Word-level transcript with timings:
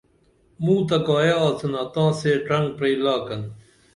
مُوں 0.63 0.81
تہ 0.87 0.97
کایہ 1.05 1.35
آڅِنا 1.47 1.81
تاں 1.93 2.09
سے 2.19 2.31
ڇھنگ 2.45 2.67
پرئی 2.77 2.95
لاکن 3.03 3.41